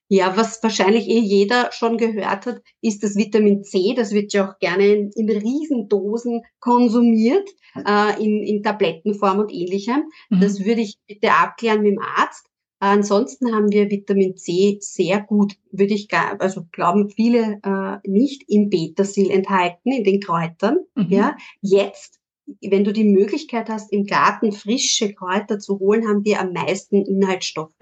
Ja, 0.07 0.35
was 0.35 0.61
wahrscheinlich 0.63 1.07
eh 1.07 1.19
jeder 1.19 1.71
schon 1.71 1.97
gehört 1.97 2.45
hat, 2.45 2.61
ist 2.81 3.03
das 3.03 3.15
Vitamin 3.15 3.63
C. 3.63 3.93
Das 3.95 4.11
wird 4.11 4.33
ja 4.33 4.49
auch 4.49 4.59
gerne 4.59 4.87
in, 4.87 5.11
in 5.11 5.29
Riesendosen 5.29 6.41
konsumiert, 6.59 7.47
äh, 7.75 8.23
in, 8.23 8.43
in 8.43 8.63
Tablettenform 8.63 9.39
und 9.39 9.51
ähnlichem. 9.51 10.03
Mhm. 10.29 10.41
Das 10.41 10.63
würde 10.65 10.81
ich 10.81 10.97
bitte 11.07 11.31
abklären 11.31 11.81
mit 11.81 11.91
dem 11.91 11.99
Arzt. 11.99 12.48
Ansonsten 12.79 13.53
haben 13.53 13.71
wir 13.71 13.89
Vitamin 13.89 14.37
C 14.37 14.77
sehr 14.79 15.21
gut, 15.21 15.55
würde 15.71 15.93
ich 15.93 16.07
gar, 16.07 16.39
also 16.39 16.65
glauben 16.71 17.09
viele 17.09 17.59
äh, 17.63 18.09
nicht, 18.09 18.43
im 18.47 18.69
Betasil 18.69 19.29
enthalten, 19.31 19.91
in 19.91 20.03
den 20.05 20.21
Kräutern. 20.21 20.77
Mhm. 20.95 21.07
Ja, 21.09 21.37
jetzt, 21.61 22.19
wenn 22.61 22.85
du 22.85 22.93
die 22.93 23.03
Möglichkeit 23.03 23.69
hast, 23.69 23.91
im 23.91 24.05
Garten 24.05 24.53
frische 24.53 25.13
Kräuter 25.13 25.59
zu 25.59 25.79
holen, 25.79 26.07
haben 26.07 26.23
die 26.23 26.37
am 26.37 26.53
meisten 26.53 27.05
Inhaltsstoffe, 27.05 27.73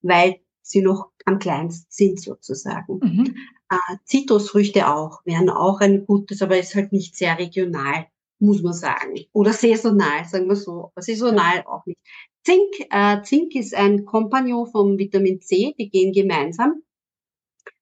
weil 0.00 0.36
sie 0.62 0.80
noch 0.80 1.10
am 1.26 1.38
kleinsten 1.38 1.86
sind 1.90 2.20
sozusagen. 2.20 2.98
Mhm. 3.00 3.36
Äh, 3.70 3.96
Zitrusfrüchte 4.04 4.88
auch, 4.88 5.20
wären 5.24 5.50
auch 5.50 5.80
ein 5.80 6.06
gutes, 6.06 6.40
aber 6.40 6.58
ist 6.58 6.74
halt 6.74 6.92
nicht 6.92 7.14
sehr 7.16 7.38
regional, 7.38 8.06
muss 8.38 8.62
man 8.62 8.72
sagen. 8.72 9.20
Oder 9.32 9.52
saisonal, 9.52 10.24
sagen 10.24 10.48
wir 10.48 10.56
so. 10.56 10.92
Saisonal 10.96 11.64
auch 11.66 11.84
nicht. 11.84 11.98
Zink, 12.46 12.86
äh, 12.90 13.22
Zink 13.22 13.56
ist 13.56 13.74
ein 13.74 14.04
Kompagnon 14.04 14.68
vom 14.70 14.98
Vitamin 14.98 15.40
C, 15.40 15.74
die 15.76 15.90
gehen 15.90 16.12
gemeinsam, 16.12 16.80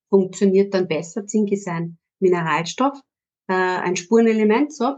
funktioniert 0.09 0.73
dann 0.73 0.89
besser. 0.89 1.27
Zink 1.27 1.53
ist 1.53 1.69
ein 1.69 1.99
Mineralstoff, 2.19 2.99
äh, 3.47 3.53
ein 3.53 3.95
Spurenelement, 3.95 4.73
so. 4.73 4.95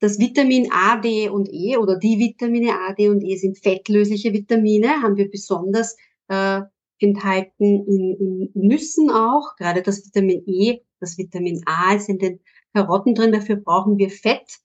Das 0.00 0.18
Vitamin 0.18 0.68
A, 0.72 0.96
D 0.96 1.28
und 1.28 1.48
E 1.52 1.76
oder 1.76 1.96
die 1.96 2.18
Vitamine 2.18 2.72
A, 2.72 2.92
D 2.92 3.08
und 3.08 3.22
E 3.22 3.36
sind 3.36 3.56
fettlösliche 3.56 4.32
Vitamine, 4.32 5.00
haben 5.00 5.16
wir 5.16 5.30
besonders 5.30 5.96
äh, 6.26 6.62
enthalten 6.98 7.86
in, 7.86 8.50
in 8.54 8.66
Nüssen 8.66 9.10
auch, 9.10 9.54
gerade 9.56 9.82
das 9.82 10.04
Vitamin 10.04 10.42
E, 10.46 10.80
das 10.98 11.18
Vitamin 11.18 11.62
A 11.66 11.94
ist 11.94 12.08
in 12.08 12.18
den 12.18 12.40
Karotten 12.72 13.14
drin, 13.14 13.30
dafür 13.30 13.56
brauchen 13.56 13.96
wir 13.96 14.10
Fett 14.10 14.58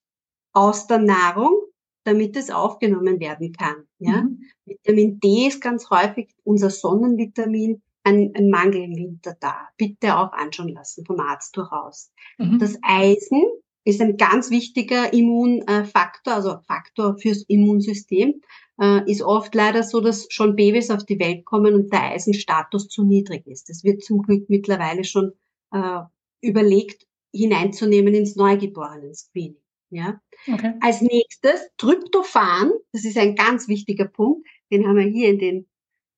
aus 0.54 0.88
der 0.88 0.98
Nahrung 0.98 1.69
damit 2.10 2.36
es 2.36 2.50
aufgenommen 2.50 3.20
werden 3.20 3.54
kann. 3.54 3.76
Ja? 4.00 4.24
Mhm. 4.24 4.44
Vitamin 4.66 5.20
D 5.20 5.48
ist 5.48 5.62
ganz 5.62 5.90
häufig 5.90 6.30
unser 6.44 6.70
Sonnenvitamin, 6.70 7.82
ein, 8.04 8.32
ein, 8.36 8.50
Mangel 8.50 8.84
im 8.84 8.96
Winter 8.96 9.36
da. 9.40 9.70
Bitte 9.78 10.18
auch 10.18 10.32
anschauen 10.32 10.70
lassen 10.70 11.06
vom 11.06 11.20
Arzt 11.20 11.56
durchaus. 11.56 12.12
Mhm. 12.38 12.58
Das 12.60 12.78
Eisen 12.82 13.44
ist 13.84 14.02
ein 14.02 14.18
ganz 14.18 14.50
wichtiger 14.50 15.14
Immunfaktor, 15.14 16.34
also 16.34 16.58
Faktor 16.66 17.18
fürs 17.18 17.44
Immunsystem. 17.44 18.42
Äh, 18.82 19.12
ist 19.12 19.22
oft 19.22 19.54
leider 19.54 19.84
so, 19.84 20.00
dass 20.00 20.28
schon 20.30 20.56
Babys 20.56 20.90
auf 20.90 21.06
die 21.06 21.20
Welt 21.20 21.46
kommen 21.46 21.76
und 21.76 21.92
der 21.92 22.12
Eisenstatus 22.12 22.88
zu 22.88 23.04
niedrig 23.04 23.46
ist. 23.46 23.70
Das 23.70 23.84
wird 23.84 24.04
zum 24.04 24.22
Glück 24.24 24.50
mittlerweile 24.50 25.04
schon 25.04 25.34
äh, 25.72 26.00
überlegt, 26.42 27.06
hineinzunehmen 27.32 28.16
ins 28.16 28.36
Neugeborenen-Screening. 28.36 29.62
Ja? 29.90 30.22
Okay. 30.52 30.74
Als 30.82 31.02
nächstes 31.02 31.70
Tryptophan, 31.78 32.72
das 32.92 33.06
ist 33.06 33.18
ein 33.18 33.36
ganz 33.36 33.68
wichtiger 33.68 34.06
Punkt, 34.06 34.48
den 34.72 34.88
haben 34.88 34.98
wir 34.98 35.06
hier 35.06 35.30
in 35.30 35.40
den, 35.40 35.70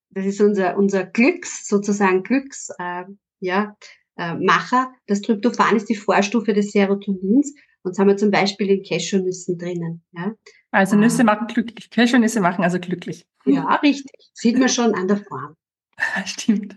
das 0.09 0.25
ist 0.25 0.41
unser, 0.41 0.77
unser 0.77 1.05
Glücks, 1.05 1.67
sozusagen 1.67 2.23
Glücks, 2.23 2.69
äh, 2.77 3.03
ja, 3.39 3.75
äh, 4.17 4.35
Macher. 4.35 4.93
Das 5.07 5.21
Tryptophan 5.21 5.75
ist 5.75 5.89
die 5.89 5.95
Vorstufe 5.95 6.53
des 6.53 6.71
Serotonins 6.71 7.53
und 7.83 7.91
das 7.91 7.99
haben 7.99 8.07
wir 8.07 8.17
zum 8.17 8.31
Beispiel 8.31 8.69
in 8.69 8.83
Cashewnüssen 8.83 9.57
drinnen. 9.57 10.03
Ja. 10.11 10.33
Also 10.71 10.95
Nüsse 10.95 11.21
äh, 11.21 11.25
machen 11.25 11.47
glücklich, 11.47 11.89
Cashewnüsse 11.89 12.41
machen 12.41 12.63
also 12.63 12.79
glücklich. 12.79 13.25
Ja, 13.45 13.75
richtig. 13.75 14.31
Sieht 14.33 14.57
man 14.57 14.69
schon 14.69 14.93
an 14.93 15.07
der 15.07 15.17
Form. 15.17 15.55
Stimmt. 16.25 16.75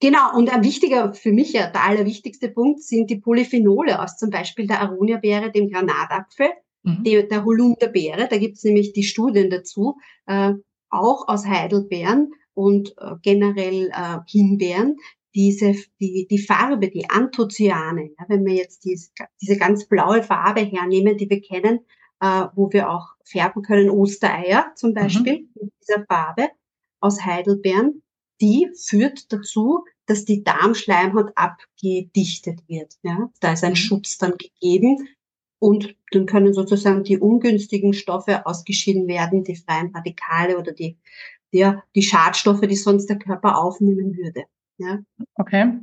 Genau, 0.00 0.36
und 0.36 0.52
ein 0.52 0.62
wichtiger, 0.62 1.14
für 1.14 1.32
mich 1.32 1.52
ja 1.52 1.70
der 1.70 1.84
allerwichtigste 1.84 2.50
Punkt 2.50 2.82
sind 2.82 3.08
die 3.08 3.18
Polyphenole 3.18 4.02
aus 4.02 4.18
zum 4.18 4.30
Beispiel 4.30 4.66
der 4.66 4.80
Aronia-Beere, 4.80 5.50
dem 5.50 5.70
Granatapfel, 5.70 6.48
mhm. 6.82 7.02
der, 7.02 7.22
der 7.24 7.44
Holunderbeere, 7.44 8.28
da 8.28 8.36
gibt's 8.36 8.62
nämlich 8.62 8.92
die 8.92 9.04
Studien 9.04 9.48
dazu, 9.48 9.96
äh, 10.26 10.52
auch 10.90 11.28
aus 11.28 11.46
Heidelbeeren 11.46 12.32
und 12.52 12.94
äh, 12.98 13.14
generell 13.22 13.88
äh, 13.88 14.18
Himbeeren, 14.26 14.96
diese, 15.34 15.74
die, 16.00 16.26
die 16.30 16.38
Farbe, 16.38 16.88
die 16.88 17.08
Anthocyane, 17.10 18.10
ja, 18.18 18.24
wenn 18.28 18.44
wir 18.44 18.54
jetzt 18.54 18.84
dies, 18.84 19.12
diese 19.40 19.58
ganz 19.58 19.86
blaue 19.86 20.22
Farbe 20.22 20.60
hernehmen, 20.60 21.16
die 21.18 21.28
wir 21.28 21.40
kennen, 21.40 21.80
äh, 22.20 22.46
wo 22.54 22.72
wir 22.72 22.90
auch 22.90 23.08
färben 23.24 23.62
können, 23.62 23.90
Ostereier 23.90 24.72
zum 24.76 24.90
mhm. 24.90 24.94
Beispiel, 24.94 25.40
mhm. 25.40 25.48
mit 25.54 25.72
dieser 25.82 26.04
Farbe 26.06 26.48
aus 27.00 27.24
Heidelbeeren, 27.24 28.02
die 28.40 28.68
führt 28.74 29.32
dazu, 29.32 29.84
dass 30.06 30.24
die 30.24 30.44
Darmschleimhaut 30.44 31.32
abgedichtet 31.34 32.60
wird. 32.68 32.94
Ja? 33.02 33.30
Da 33.40 33.52
ist 33.52 33.64
ein 33.64 33.72
mhm. 33.72 33.76
Schutz 33.76 34.18
dann 34.18 34.34
gegeben 34.38 35.08
und 35.58 35.96
dann 36.12 36.26
können 36.26 36.54
sozusagen 36.54 37.04
die 37.04 37.18
ungünstigen 37.18 37.92
Stoffe 37.92 38.46
ausgeschieden 38.46 39.08
werden, 39.08 39.44
die 39.44 39.56
freien 39.56 39.94
Radikale 39.94 40.58
oder 40.58 40.72
die, 40.72 40.96
ja, 41.50 41.82
die 41.94 42.02
Schadstoffe, 42.02 42.60
die 42.60 42.76
sonst 42.76 43.06
der 43.06 43.18
Körper 43.18 43.58
aufnehmen 43.58 44.16
würde. 44.16 44.44
Ja? 44.78 45.00
Okay. 45.34 45.80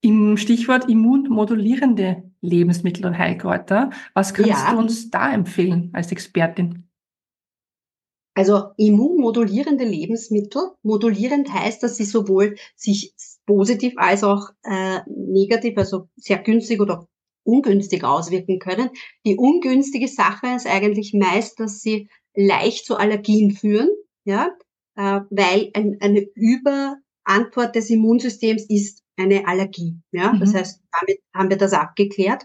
Im 0.00 0.36
Stichwort 0.36 0.88
immunmodulierende 0.88 2.22
Lebensmittel 2.40 3.04
und 3.04 3.18
Heilkräuter, 3.18 3.90
was 4.14 4.32
kannst 4.32 4.50
ja. 4.50 4.70
du 4.70 4.78
uns 4.78 5.10
da 5.10 5.32
empfehlen 5.32 5.90
als 5.92 6.12
Expertin? 6.12 6.87
Also 8.38 8.70
immunmodulierende 8.76 9.84
Lebensmittel. 9.84 10.70
Modulierend 10.84 11.52
heißt, 11.52 11.82
dass 11.82 11.96
sie 11.96 12.04
sowohl 12.04 12.54
sich 12.76 13.12
positiv 13.46 13.94
als 13.96 14.22
auch 14.22 14.50
äh, 14.62 15.00
negativ, 15.08 15.76
also 15.76 16.08
sehr 16.14 16.38
günstig 16.38 16.80
oder 16.80 17.08
ungünstig 17.42 18.04
auswirken 18.04 18.60
können. 18.60 18.90
Die 19.26 19.34
ungünstige 19.34 20.06
Sache 20.06 20.54
ist 20.54 20.68
eigentlich 20.68 21.14
meist, 21.14 21.58
dass 21.58 21.80
sie 21.80 22.10
leicht 22.32 22.86
zu 22.86 22.96
Allergien 22.96 23.50
führen, 23.50 23.88
ja, 24.24 24.56
äh, 24.94 25.20
weil 25.30 25.70
ein, 25.74 25.96
eine 26.00 26.24
Überantwort 26.36 27.74
des 27.74 27.90
Immunsystems 27.90 28.66
ist 28.68 29.02
eine 29.16 29.48
Allergie. 29.48 29.96
Ja, 30.12 30.32
mhm. 30.32 30.38
das 30.38 30.54
heißt, 30.54 30.82
damit 30.92 31.18
haben 31.34 31.50
wir 31.50 31.58
das 31.58 31.72
abgeklärt. 31.72 32.44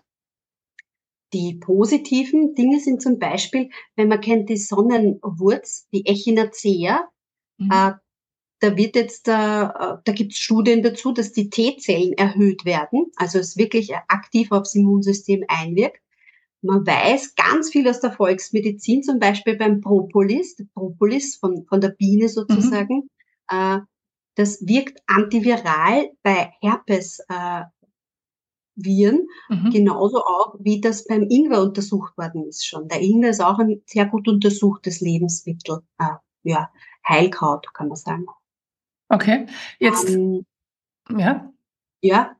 Die 1.33 1.55
positiven 1.55 2.53
Dinge 2.53 2.79
sind 2.79 3.01
zum 3.01 3.17
Beispiel, 3.17 3.69
wenn 3.95 4.07
man 4.07 4.21
kennt 4.21 4.49
die 4.49 4.57
Sonnenwurz, 4.57 5.87
die 5.91 6.05
Echinacea, 6.05 7.09
mhm. 7.57 7.71
äh, 7.71 7.93
da 8.59 8.77
wird 8.77 8.95
jetzt, 8.95 9.27
äh, 9.27 9.31
da 9.31 10.13
gibt 10.13 10.31
es 10.31 10.37
Studien 10.37 10.83
dazu, 10.83 11.11
dass 11.11 11.33
die 11.33 11.49
T-Zellen 11.49 12.13
erhöht 12.13 12.63
werden, 12.63 13.11
also 13.17 13.39
es 13.39 13.57
wirklich 13.57 13.93
aktiv 14.07 14.51
aufs 14.51 14.75
Immunsystem 14.75 15.43
einwirkt. 15.49 15.99
Man 16.61 16.87
weiß 16.87 17.35
ganz 17.35 17.71
viel 17.71 17.89
aus 17.89 17.99
der 17.99 18.13
Volksmedizin, 18.13 19.03
zum 19.03 19.19
Beispiel 19.19 19.57
beim 19.57 19.81
Propolis, 19.81 20.55
Propolis 20.73 21.35
von, 21.35 21.65
von 21.67 21.81
der 21.81 21.89
Biene 21.89 22.29
sozusagen, 22.29 23.09
mhm. 23.51 23.57
äh, 23.57 23.79
das 24.35 24.65
wirkt 24.65 24.99
antiviral 25.07 26.11
bei 26.23 26.53
Herpes, 26.61 27.19
äh, 27.27 27.63
Viren, 28.75 29.27
mhm. 29.49 29.69
genauso 29.71 30.19
auch 30.23 30.55
wie 30.59 30.81
das 30.81 31.05
beim 31.05 31.27
Ingwer 31.29 31.61
untersucht 31.61 32.17
worden 32.17 32.47
ist 32.47 32.65
schon. 32.65 32.87
Der 32.87 33.01
Ingwer 33.01 33.29
ist 33.29 33.41
auch 33.41 33.59
ein 33.59 33.81
sehr 33.85 34.05
gut 34.05 34.27
untersuchtes 34.27 35.01
Lebensmittel, 35.01 35.79
äh, 35.99 36.05
ja, 36.43 36.69
Heilkraut, 37.07 37.73
kann 37.73 37.87
man 37.87 37.97
sagen. 37.97 38.25
Okay, 39.09 39.45
jetzt, 39.79 40.09
ähm, 40.09 40.45
ja. 41.17 41.51
Ja. 42.01 42.35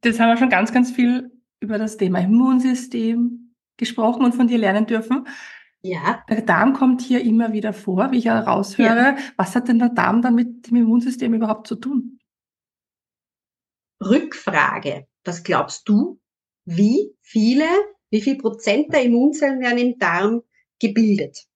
Das 0.00 0.18
haben 0.18 0.28
wir 0.28 0.36
schon 0.36 0.50
ganz, 0.50 0.72
ganz 0.72 0.90
viel 0.90 1.30
über 1.60 1.78
das 1.78 1.96
Thema 1.96 2.20
Immunsystem 2.20 3.54
gesprochen 3.76 4.24
und 4.24 4.34
von 4.34 4.48
dir 4.48 4.58
lernen 4.58 4.86
dürfen. 4.86 5.26
Ja. 5.82 6.24
Der 6.30 6.42
Darm 6.42 6.72
kommt 6.72 7.02
hier 7.02 7.22
immer 7.22 7.52
wieder 7.52 7.72
vor, 7.72 8.10
wie 8.10 8.18
ich 8.18 8.26
heraushöre. 8.26 8.88
Ja. 8.88 9.16
Was 9.36 9.54
hat 9.54 9.68
denn 9.68 9.78
der 9.78 9.90
Darm 9.90 10.22
dann 10.22 10.34
mit 10.34 10.70
dem 10.70 10.76
Immunsystem 10.76 11.34
überhaupt 11.34 11.66
zu 11.66 11.76
tun? 11.76 12.18
Rückfrage. 14.04 15.06
Was 15.24 15.42
glaubst 15.42 15.88
du, 15.88 16.20
wie 16.64 17.14
viele, 17.20 17.66
wie 18.10 18.20
viel 18.20 18.38
Prozent 18.38 18.92
der 18.92 19.02
Immunzellen 19.02 19.60
werden 19.60 19.78
im 19.78 19.98
Darm 19.98 20.42
gebildet? 20.80 21.46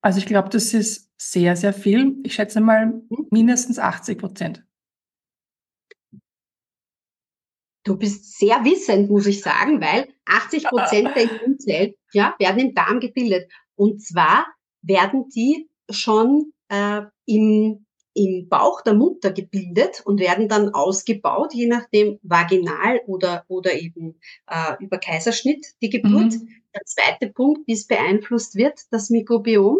Also 0.00 0.18
ich 0.18 0.26
glaube, 0.26 0.48
das 0.48 0.74
ist 0.74 1.10
sehr, 1.16 1.56
sehr 1.56 1.72
viel. 1.72 2.16
Ich 2.22 2.34
schätze 2.34 2.60
mal 2.60 2.86
mhm. 2.86 3.26
mindestens 3.30 3.78
80 3.78 4.18
Prozent. 4.18 4.64
Du 7.84 7.96
bist 7.96 8.38
sehr 8.38 8.64
wissend, 8.64 9.10
muss 9.10 9.26
ich 9.26 9.40
sagen, 9.40 9.80
weil 9.80 10.12
80 10.26 10.64
Prozent 10.64 11.16
der 11.16 11.22
Immunzellen 11.42 11.94
ja, 12.12 12.34
werden 12.38 12.60
im 12.60 12.74
Darm 12.74 13.00
gebildet. 13.00 13.50
Und 13.76 14.02
zwar 14.02 14.46
werden 14.82 15.28
die 15.34 15.70
schon 15.90 16.52
äh, 16.68 17.02
im 17.24 17.86
im 18.18 18.48
Bauch 18.48 18.80
der 18.82 18.94
Mutter 18.94 19.30
gebildet 19.30 20.02
und 20.04 20.18
werden 20.18 20.48
dann 20.48 20.74
ausgebaut, 20.74 21.54
je 21.54 21.66
nachdem 21.66 22.18
vaginal 22.22 23.00
oder, 23.06 23.44
oder 23.46 23.74
eben 23.74 24.18
äh, 24.48 24.74
über 24.80 24.98
Kaiserschnitt 24.98 25.64
die 25.80 25.88
Geburt. 25.88 26.32
Mhm. 26.32 26.48
Der 26.74 26.82
zweite 26.84 27.28
Punkt, 27.32 27.66
wie 27.68 27.74
es 27.74 27.86
beeinflusst 27.86 28.56
wird, 28.56 28.80
das 28.90 29.10
Mikrobiom, 29.10 29.78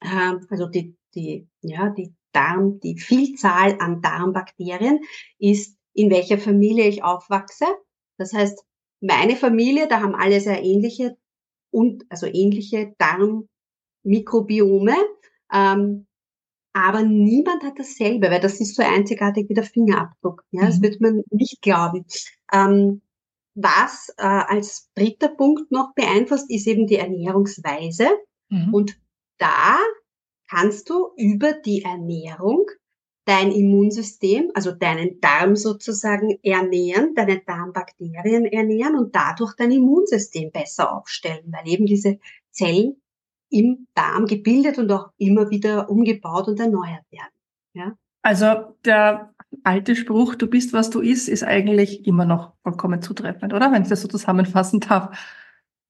äh, 0.00 0.34
also 0.50 0.66
die, 0.66 0.94
die, 1.14 1.48
ja, 1.62 1.88
die 1.88 2.12
Darm, 2.32 2.78
die 2.80 2.98
Vielzahl 2.98 3.78
an 3.80 4.02
Darmbakterien 4.02 5.00
ist, 5.38 5.78
in 5.94 6.10
welcher 6.10 6.36
Familie 6.38 6.88
ich 6.88 7.02
aufwachse. 7.04 7.64
Das 8.18 8.34
heißt, 8.34 8.62
meine 9.00 9.36
Familie, 9.36 9.88
da 9.88 10.00
haben 10.00 10.14
alle 10.14 10.40
sehr 10.40 10.62
ähnliche 10.62 11.16
und 11.70 12.04
also 12.10 12.26
ähnliche 12.26 12.94
Darmmikrobiome. 12.98 14.96
Ähm, 15.52 16.06
aber 16.74 17.02
niemand 17.02 17.62
hat 17.62 17.78
dasselbe, 17.78 18.30
weil 18.30 18.40
das 18.40 18.60
ist 18.60 18.74
so 18.74 18.82
einzigartig 18.82 19.48
wie 19.48 19.54
der 19.54 19.64
Fingerabdruck. 19.64 20.44
Ja, 20.50 20.66
das 20.66 20.78
mhm. 20.78 20.82
wird 20.82 21.00
man 21.00 21.22
nicht 21.30 21.62
glauben. 21.62 22.04
Ähm, 22.52 23.00
was 23.54 24.12
äh, 24.18 24.24
als 24.24 24.90
dritter 24.96 25.28
Punkt 25.28 25.70
noch 25.70 25.94
beeinflusst, 25.94 26.50
ist 26.50 26.66
eben 26.66 26.88
die 26.88 26.96
Ernährungsweise. 26.96 28.08
Mhm. 28.48 28.74
Und 28.74 29.00
da 29.38 29.78
kannst 30.50 30.90
du 30.90 31.12
über 31.16 31.52
die 31.52 31.82
Ernährung 31.82 32.66
dein 33.24 33.52
Immunsystem, 33.52 34.50
also 34.54 34.72
deinen 34.72 35.20
Darm 35.20 35.54
sozusagen 35.54 36.38
ernähren, 36.42 37.14
deine 37.14 37.40
Darmbakterien 37.40 38.46
ernähren 38.46 38.98
und 38.98 39.14
dadurch 39.14 39.54
dein 39.56 39.70
Immunsystem 39.70 40.50
besser 40.50 40.94
aufstellen, 40.94 41.44
weil 41.52 41.72
eben 41.72 41.86
diese 41.86 42.18
Zellen 42.50 43.00
im 43.50 43.86
Darm 43.94 44.26
gebildet 44.26 44.78
und 44.78 44.90
auch 44.90 45.10
immer 45.18 45.50
wieder 45.50 45.90
umgebaut 45.90 46.48
und 46.48 46.60
erneuert 46.60 47.04
werden. 47.10 47.32
Ja? 47.74 47.96
Also 48.22 48.76
der 48.84 49.34
alte 49.62 49.96
Spruch, 49.96 50.34
du 50.34 50.46
bist, 50.46 50.72
was 50.72 50.90
du 50.90 51.00
isst, 51.00 51.28
ist 51.28 51.44
eigentlich 51.44 52.06
immer 52.06 52.24
noch 52.24 52.54
vollkommen 52.62 53.02
zutreffend, 53.02 53.52
oder? 53.52 53.70
Wenn 53.70 53.82
ich 53.82 53.88
das 53.88 54.00
so 54.00 54.08
zusammenfassen 54.08 54.80
darf. 54.80 55.16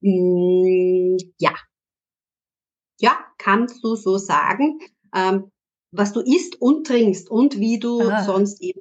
Mm, 0.00 1.16
ja. 1.38 1.52
Ja, 3.00 3.18
kannst 3.38 3.82
du 3.84 3.94
so 3.94 4.18
sagen. 4.18 4.78
Ähm, 5.14 5.50
was 5.92 6.12
du 6.12 6.20
isst 6.20 6.60
und 6.60 6.86
trinkst 6.86 7.30
und 7.30 7.58
wie 7.58 7.78
du 7.78 8.00
ah, 8.02 8.24
sonst 8.24 8.60
eben 8.60 8.80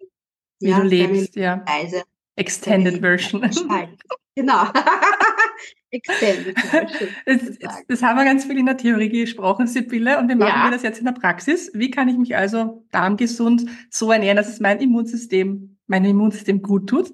wie 0.59 0.69
ja, 0.69 0.79
du 0.79 0.87
lebst, 0.87 1.35
ja. 1.35 1.63
Weise, 1.67 2.03
Extended 2.35 2.99
Version. 3.01 3.41
Genau. 4.35 4.63
Extended. 5.93 6.55
Das, 7.25 7.85
das, 7.87 8.01
haben 8.01 8.17
wir 8.17 8.25
ganz 8.25 8.45
viel 8.45 8.57
in 8.57 8.65
der 8.65 8.77
Theorie 8.77 9.09
gesprochen, 9.09 9.67
Sibylle, 9.67 10.17
und 10.17 10.27
wie 10.29 10.35
machen 10.35 10.59
ja. 10.59 10.63
wir 10.65 10.71
das 10.71 10.81
jetzt 10.81 10.99
in 10.99 11.05
der 11.05 11.13
Praxis? 11.13 11.71
Wie 11.73 11.91
kann 11.91 12.09
ich 12.09 12.17
mich 12.17 12.35
also 12.35 12.85
darmgesund 12.91 13.65
so 13.89 14.11
ernähren, 14.11 14.35
dass 14.35 14.49
es 14.49 14.59
mein 14.59 14.81
Immunsystem, 14.81 15.77
mein 15.87 16.03
Immunsystem 16.03 16.61
gut 16.61 16.89
tut? 16.89 17.13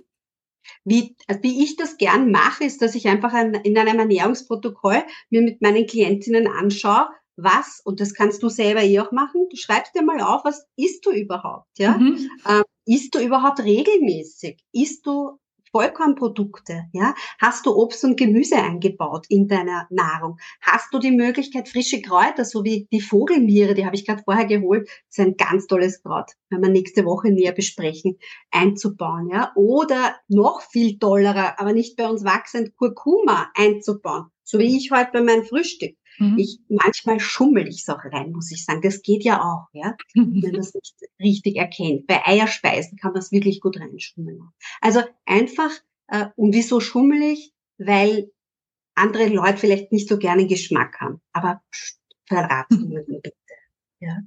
Wie, 0.86 1.16
also 1.28 1.44
wie 1.44 1.64
ich 1.64 1.76
das 1.76 1.98
gern 1.98 2.32
mache, 2.32 2.64
ist, 2.64 2.82
dass 2.82 2.96
ich 2.96 3.08
einfach 3.08 3.34
ein, 3.34 3.54
in 3.54 3.78
einem 3.78 4.00
Ernährungsprotokoll 4.00 5.04
mir 5.30 5.42
mit 5.42 5.62
meinen 5.62 5.86
Klientinnen 5.86 6.48
anschaue, 6.48 7.10
was, 7.36 7.82
und 7.84 8.00
das 8.00 8.14
kannst 8.14 8.44
du 8.44 8.50
selber 8.50 8.84
eh 8.84 9.00
auch 9.00 9.12
machen, 9.12 9.48
du 9.50 9.56
schreibst 9.56 9.96
dir 9.96 10.04
mal 10.04 10.22
auf, 10.22 10.44
was 10.44 10.66
isst 10.76 11.06
du 11.06 11.12
überhaupt, 11.12 11.68
ja? 11.78 11.98
Mhm. 11.98 12.30
Ähm, 12.48 12.64
isst 12.86 13.16
du 13.16 13.20
überhaupt 13.20 13.60
regelmäßig? 13.60 14.62
Isst 14.72 15.06
du 15.06 15.38
Vollkornprodukte, 15.72 16.86
ja? 16.94 17.14
Hast 17.40 17.66
du 17.66 17.76
Obst 17.76 18.04
und 18.04 18.18
Gemüse 18.18 18.56
eingebaut 18.58 19.26
in 19.30 19.48
deiner 19.48 19.88
Nahrung? 19.90 20.38
Hast 20.62 20.94
du 20.94 21.00
die 21.00 21.12
Möglichkeit, 21.12 21.70
frische 21.70 22.02
Kräuter, 22.02 22.46
so 22.46 22.64
wie 22.64 22.88
die 22.92 23.02
Vogelmiere, 23.02 23.74
die 23.76 23.86
habe 23.86 23.96
ich 23.96 24.06
gerade 24.06 24.24
vorher 24.24 24.46
geholt, 24.46 24.88
das 24.88 25.18
ist 25.18 25.20
ein 25.20 25.38
ganz 25.38 25.68
tolles 25.68 26.02
Kraut, 26.02 26.32
werden 26.50 26.64
wir 26.64 26.70
nächste 26.72 27.06
Woche 27.06 27.32
näher 27.32 27.52
besprechen, 27.54 28.18
einzubauen, 28.52 29.30
ja? 29.30 29.52
Oder 29.56 30.16
noch 30.28 30.62
viel 30.62 30.98
tollerer, 30.98 31.60
aber 31.60 31.74
nicht 31.74 31.98
bei 31.98 32.08
uns 32.10 32.24
wachsend, 32.24 32.76
Kurkuma 32.76 33.50
einzubauen, 33.56 34.26
so 34.44 34.60
wie 34.60 34.78
ich 34.78 34.92
heute 34.92 35.12
bei 35.14 35.22
meinem 35.22 35.44
Frühstück. 35.46 35.99
Mhm. 36.20 36.38
Ich, 36.38 36.60
manchmal 36.68 37.20
schummel 37.20 37.68
ich 37.68 37.82
es 37.82 37.90
auch 37.90 38.04
rein, 38.04 38.32
muss 38.32 38.52
ich 38.52 38.66
sagen. 38.66 38.82
Das 38.82 39.02
geht 39.02 39.24
ja 39.24 39.42
auch, 39.42 39.68
ja, 39.74 39.96
wenn 40.14 40.42
man 40.52 40.56
es 40.56 40.74
nicht 40.74 40.96
richtig 41.20 41.56
erkennt. 41.56 42.08
Bei 42.08 42.26
Eierspeisen 42.26 42.98
kann 42.98 43.14
man 43.14 43.22
es 43.22 43.32
wirklich 43.32 43.62
gut 43.62 43.80
reinschummeln. 43.80 44.42
Also 44.82 45.02
einfach, 45.26 45.72
äh, 46.08 46.28
und 46.36 46.54
wieso 46.54 46.80
schummel 46.80 47.22
ich? 47.22 47.54
Weil 47.78 48.32
andere 48.96 49.28
Leute 49.28 49.58
vielleicht 49.58 49.92
nicht 49.92 50.10
so 50.10 50.18
gerne 50.18 50.46
Geschmack 50.46 51.00
haben. 51.00 51.22
Aber 51.32 51.62
verraten 52.26 52.90
wir 52.90 53.06
mir 53.08 53.22
bitte. 53.22 53.34
Ja. 54.02 54.18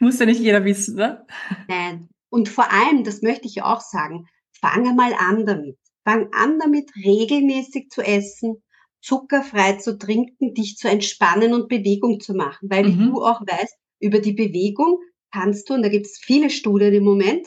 Muss 0.00 0.18
ja 0.18 0.26
nicht 0.26 0.40
jeder 0.40 0.64
wissen, 0.64 0.96
ne? 0.96 1.26
Nein. 1.66 2.08
Und 2.28 2.48
vor 2.48 2.70
allem, 2.70 3.04
das 3.04 3.22
möchte 3.22 3.46
ich 3.46 3.62
auch 3.62 3.80
sagen, 3.80 4.28
fange 4.52 4.94
mal 4.94 5.14
an 5.14 5.46
damit. 5.46 5.78
Fang 6.04 6.32
an 6.32 6.58
damit, 6.58 6.90
regelmäßig 6.96 7.90
zu 7.90 8.02
essen, 8.02 8.62
zuckerfrei 9.00 9.74
zu 9.74 9.98
trinken, 9.98 10.54
dich 10.54 10.76
zu 10.76 10.88
entspannen 10.88 11.54
und 11.54 11.68
Bewegung 11.68 12.20
zu 12.20 12.34
machen. 12.34 12.70
Weil 12.70 12.88
mhm. 12.88 13.06
du 13.06 13.24
auch 13.24 13.40
weißt, 13.40 13.76
über 14.00 14.18
die 14.18 14.32
Bewegung 14.32 14.98
kannst 15.32 15.68
du, 15.68 15.74
und 15.74 15.82
da 15.82 15.88
gibt 15.88 16.06
es 16.06 16.18
viele 16.18 16.50
Studien 16.50 16.94
im 16.94 17.04
Moment, 17.04 17.46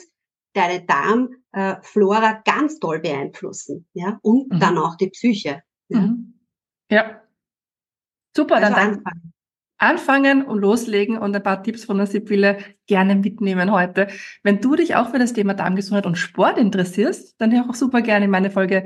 deine 0.54 0.84
Darmflora 0.84 2.30
äh, 2.30 2.36
ganz 2.44 2.78
toll 2.78 3.00
beeinflussen. 3.00 3.86
Ja? 3.92 4.18
Und 4.22 4.52
mhm. 4.52 4.60
dann 4.60 4.78
auch 4.78 4.96
die 4.96 5.10
Psyche. 5.10 5.62
Ja. 5.88 6.00
Mhm. 6.00 6.40
ja. 6.90 7.20
Super, 8.36 8.56
also 8.56 8.74
dann 8.74 8.88
anfangen. 8.88 9.32
anfangen 9.78 10.42
und 10.44 10.58
loslegen 10.58 11.18
und 11.18 11.36
ein 11.36 11.42
paar 11.42 11.62
Tipps 11.62 11.84
von 11.84 11.98
der 11.98 12.06
Sibylle 12.06 12.58
gerne 12.86 13.14
mitnehmen 13.14 13.70
heute. 13.70 14.08
Wenn 14.42 14.60
du 14.60 14.74
dich 14.74 14.96
auch 14.96 15.10
für 15.10 15.20
das 15.20 15.34
Thema 15.34 15.54
Darmgesundheit 15.54 16.06
und 16.06 16.16
Sport 16.16 16.58
interessierst, 16.58 17.40
dann 17.40 17.52
hör 17.52 17.68
auch 17.68 17.74
super 17.74 18.02
gerne 18.02 18.24
in 18.24 18.30
meine 18.32 18.50
Folge 18.50 18.84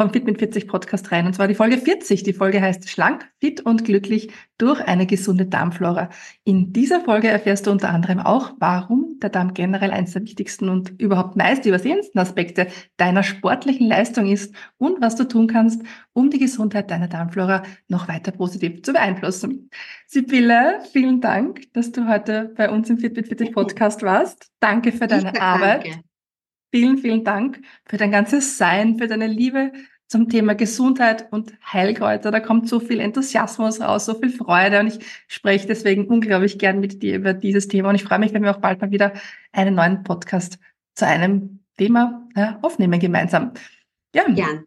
vom 0.00 0.10
Fit 0.10 0.24
mit 0.24 0.38
40 0.38 0.66
Podcast 0.66 1.12
rein. 1.12 1.26
Und 1.26 1.34
zwar 1.34 1.46
die 1.46 1.54
Folge 1.54 1.76
40. 1.76 2.22
Die 2.22 2.32
Folge 2.32 2.62
heißt 2.62 2.88
Schlank, 2.88 3.28
fit 3.38 3.60
und 3.60 3.84
glücklich 3.84 4.30
durch 4.56 4.80
eine 4.80 5.04
gesunde 5.04 5.44
Darmflora. 5.44 6.08
In 6.44 6.72
dieser 6.72 7.02
Folge 7.02 7.28
erfährst 7.28 7.66
du 7.66 7.70
unter 7.70 7.90
anderem 7.90 8.18
auch, 8.18 8.54
warum 8.58 9.18
der 9.20 9.28
Darm 9.28 9.52
generell 9.52 9.90
eines 9.90 10.12
der 10.14 10.22
wichtigsten 10.22 10.70
und 10.70 10.98
überhaupt 10.98 11.36
meist 11.36 11.66
übersehensten 11.66 12.18
Aspekte 12.18 12.68
deiner 12.96 13.22
sportlichen 13.22 13.88
Leistung 13.88 14.26
ist 14.26 14.54
und 14.78 15.02
was 15.02 15.16
du 15.16 15.24
tun 15.24 15.46
kannst, 15.48 15.82
um 16.14 16.30
die 16.30 16.38
Gesundheit 16.38 16.90
deiner 16.90 17.08
Darmflora 17.08 17.62
noch 17.88 18.08
weiter 18.08 18.32
positiv 18.32 18.82
zu 18.82 18.94
beeinflussen. 18.94 19.68
Sibylle, 20.06 20.80
vielen 20.92 21.20
Dank, 21.20 21.70
dass 21.74 21.92
du 21.92 22.08
heute 22.08 22.54
bei 22.56 22.70
uns 22.70 22.88
im 22.88 22.96
Fit 22.96 23.16
mit 23.16 23.28
40 23.28 23.52
Podcast 23.52 24.02
warst. 24.02 24.50
Danke 24.60 24.92
für 24.92 25.06
deine 25.06 25.38
Arbeit. 25.38 26.00
Vielen, 26.70 26.98
vielen 26.98 27.24
Dank 27.24 27.60
für 27.84 27.96
dein 27.96 28.12
ganzes 28.12 28.56
Sein, 28.58 28.98
für 28.98 29.08
deine 29.08 29.26
Liebe 29.26 29.72
zum 30.06 30.28
Thema 30.28 30.54
Gesundheit 30.54 31.32
und 31.32 31.52
Heilkräuter. 31.72 32.30
Da 32.30 32.40
kommt 32.40 32.68
so 32.68 32.80
viel 32.80 32.98
Enthusiasmus 32.98 33.80
raus, 33.80 34.06
so 34.06 34.14
viel 34.14 34.30
Freude 34.30 34.80
und 34.80 34.88
ich 34.88 34.98
spreche 35.28 35.68
deswegen 35.68 36.06
unglaublich 36.06 36.58
gern 36.58 36.80
mit 36.80 37.02
dir 37.02 37.16
über 37.16 37.32
dieses 37.32 37.68
Thema 37.68 37.90
und 37.90 37.94
ich 37.94 38.04
freue 38.04 38.18
mich, 38.18 38.32
wenn 38.32 38.42
wir 38.42 38.50
auch 38.50 38.60
bald 38.60 38.80
mal 38.80 38.90
wieder 38.90 39.12
einen 39.52 39.76
neuen 39.76 40.02
Podcast 40.02 40.58
zu 40.94 41.06
einem 41.06 41.60
Thema 41.76 42.28
ja, 42.36 42.58
aufnehmen 42.62 42.98
gemeinsam. 42.98 43.52
Ja. 44.14 44.24
Gern. 44.24 44.64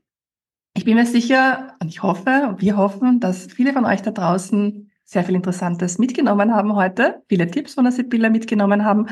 Ich 0.75 0.85
bin 0.85 0.95
mir 0.95 1.05
sicher 1.05 1.75
und 1.81 1.89
ich 1.89 2.01
hoffe 2.01 2.47
und 2.47 2.61
wir 2.61 2.77
hoffen, 2.77 3.19
dass 3.19 3.47
viele 3.47 3.73
von 3.73 3.85
euch 3.85 4.01
da 4.01 4.11
draußen 4.11 4.91
sehr 5.03 5.23
viel 5.23 5.35
Interessantes 5.35 5.99
mitgenommen 5.99 6.53
haben 6.53 6.75
heute, 6.75 7.21
viele 7.27 7.51
Tipps 7.51 7.75
von 7.75 7.83
der 7.83 7.91
Sibylla 7.91 8.29
mitgenommen 8.29 8.85
haben. 8.85 9.07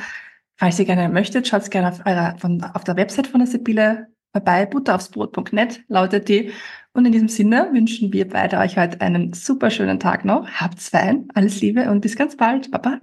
Falls 0.57 0.79
ihr 0.79 0.85
gerne 0.85 1.09
möchtet, 1.09 1.47
schaut 1.47 1.69
gerne 1.71 1.89
auf, 1.89 2.05
eurer, 2.05 2.35
von, 2.37 2.63
auf 2.63 2.83
der 2.83 2.95
Website 2.95 3.27
von 3.27 3.39
der 3.39 3.47
Sibylle 3.47 4.07
vorbei, 4.31 4.65
butteraufsbrot.net 4.65 5.83
lautet 5.87 6.29
die. 6.29 6.51
Und 6.93 7.05
in 7.05 7.11
diesem 7.11 7.29
Sinne 7.29 7.69
wünschen 7.71 8.11
wir 8.11 8.27
beide 8.27 8.57
euch 8.57 8.77
heute 8.77 9.01
einen 9.01 9.33
super 9.33 9.69
schönen 9.69 9.99
Tag 9.99 10.25
noch. 10.25 10.47
Habt's 10.49 10.89
fein, 10.89 11.27
alles 11.33 11.61
Liebe 11.61 11.89
und 11.89 12.01
bis 12.01 12.15
ganz 12.15 12.35
bald. 12.35 12.69
Baba. 12.71 12.99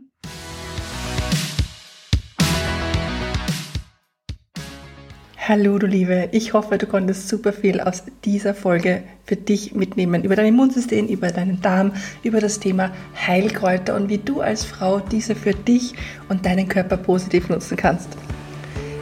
Hallo 5.48 5.78
du 5.78 5.86
Liebe, 5.86 6.28
ich 6.32 6.52
hoffe, 6.52 6.76
du 6.76 6.84
konntest 6.84 7.26
super 7.26 7.54
viel 7.54 7.80
aus 7.80 8.02
dieser 8.22 8.52
Folge 8.52 9.02
für 9.24 9.36
dich 9.36 9.74
mitnehmen, 9.74 10.22
über 10.22 10.36
dein 10.36 10.48
Immunsystem, 10.48 11.06
über 11.06 11.28
deinen 11.28 11.62
Darm, 11.62 11.92
über 12.22 12.38
das 12.38 12.60
Thema 12.60 12.90
Heilkräuter 13.26 13.94
und 13.94 14.10
wie 14.10 14.18
du 14.18 14.42
als 14.42 14.66
Frau 14.66 15.00
diese 15.00 15.34
für 15.34 15.54
dich 15.54 15.94
und 16.28 16.44
deinen 16.44 16.68
Körper 16.68 16.98
positiv 16.98 17.48
nutzen 17.48 17.78
kannst. 17.78 18.10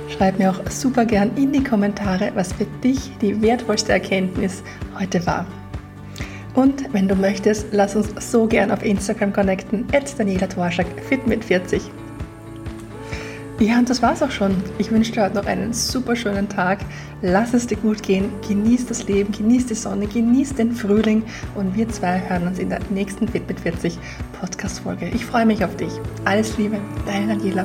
Schreib 0.08 0.38
mir 0.38 0.52
auch 0.52 0.70
super 0.70 1.04
gern 1.04 1.32
in 1.36 1.50
die 1.50 1.64
Kommentare, 1.64 2.30
was 2.36 2.52
für 2.52 2.66
dich 2.80 3.10
die 3.20 3.42
wertvollste 3.42 3.90
Erkenntnis 3.90 4.62
heute 4.96 5.26
war. 5.26 5.46
Und 6.54 6.94
wenn 6.94 7.08
du 7.08 7.16
möchtest, 7.16 7.66
lass 7.72 7.96
uns 7.96 8.30
so 8.30 8.46
gern 8.46 8.70
auf 8.70 8.84
Instagram 8.84 9.32
connecten, 9.32 9.84
at 9.92 10.16
Daniela 10.16 10.46
Twarschak, 10.46 10.86
fit 11.08 11.26
mit 11.26 11.44
40. 11.44 11.82
Ja, 13.58 13.78
und 13.78 13.88
das 13.88 14.02
war's 14.02 14.22
auch 14.22 14.30
schon. 14.30 14.54
Ich 14.76 14.90
wünsche 14.90 15.12
dir 15.12 15.22
heute 15.24 15.36
noch 15.36 15.46
einen 15.46 15.72
super 15.72 16.14
schönen 16.14 16.46
Tag. 16.46 16.80
Lass 17.22 17.54
es 17.54 17.66
dir 17.66 17.78
gut 17.78 18.02
gehen. 18.02 18.28
Genieß 18.46 18.86
das 18.86 19.08
Leben, 19.08 19.32
genieß 19.32 19.66
die 19.66 19.74
Sonne, 19.74 20.06
genieß 20.06 20.54
den 20.56 20.72
Frühling. 20.72 21.22
Und 21.54 21.74
wir 21.74 21.88
zwei 21.88 22.20
hören 22.28 22.46
uns 22.46 22.58
in 22.58 22.68
der 22.68 22.80
nächsten 22.90 23.26
Fit 23.26 23.48
mit 23.48 23.58
40 23.58 23.98
Podcast-Folge. 24.38 25.08
Ich 25.14 25.24
freue 25.24 25.46
mich 25.46 25.64
auf 25.64 25.74
dich. 25.76 25.92
Alles 26.26 26.58
Liebe, 26.58 26.78
deine 27.06 27.28
Daniela. 27.28 27.64